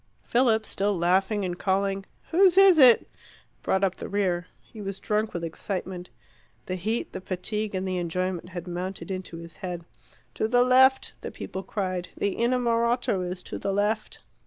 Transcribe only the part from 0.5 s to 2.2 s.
still laughing and calling